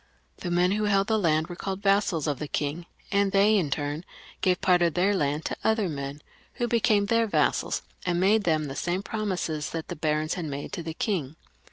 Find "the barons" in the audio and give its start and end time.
9.89-10.33